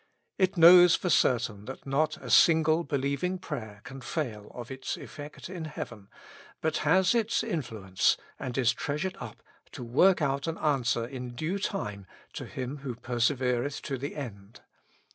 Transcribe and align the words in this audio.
It 0.39 0.57
knows 0.57 0.95
for 0.95 1.11
certain 1.11 1.65
that 1.65 1.85
not 1.85 2.17
a 2.17 2.31
single 2.31 2.83
believing 2.83 3.37
prayer 3.37 3.81
can 3.83 4.01
fail 4.01 4.49
of 4.55 4.71
its 4.71 4.97
effect 4.97 5.47
in 5.47 5.65
heaven, 5.65 6.07
but 6.59 6.77
has 6.77 7.13
its 7.13 7.43
influence, 7.43 8.17
and 8.39 8.57
is 8.57 8.73
treasured 8.73 9.15
up 9.19 9.43
to 9.73 9.83
work 9.83 10.19
out 10.19 10.47
an 10.47 10.57
answer 10.57 11.05
in 11.05 11.35
due 11.35 11.59
time 11.59 12.07
to 12.33 12.47
him 12.47 12.77
who 12.77 12.95
per 12.95 13.19
severeth 13.19 13.79
to 13.83 13.97
the 13.99 14.15
end. 14.15 14.61